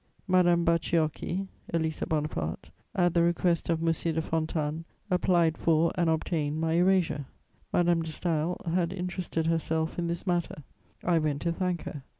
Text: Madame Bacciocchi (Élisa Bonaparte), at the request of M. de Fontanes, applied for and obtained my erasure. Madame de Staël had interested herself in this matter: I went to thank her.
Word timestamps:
Madame 0.27 0.65
Bacciocchi 0.65 1.47
(Élisa 1.71 2.09
Bonaparte), 2.09 2.71
at 2.95 3.13
the 3.13 3.21
request 3.21 3.69
of 3.69 3.81
M. 3.83 3.91
de 3.93 4.19
Fontanes, 4.19 4.83
applied 5.11 5.59
for 5.59 5.91
and 5.93 6.09
obtained 6.09 6.59
my 6.59 6.73
erasure. 6.73 7.27
Madame 7.71 8.01
de 8.01 8.09
Staël 8.09 8.65
had 8.65 8.93
interested 8.93 9.45
herself 9.45 9.99
in 9.99 10.07
this 10.07 10.25
matter: 10.25 10.63
I 11.03 11.19
went 11.19 11.43
to 11.43 11.51
thank 11.51 11.83
her. 11.83 12.01